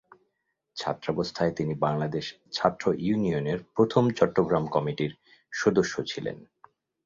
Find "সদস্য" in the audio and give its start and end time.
5.53-5.93